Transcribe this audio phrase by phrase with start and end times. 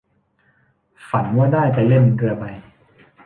[1.09, 2.43] ฝันว่าได้ไปเล่นเรือใบ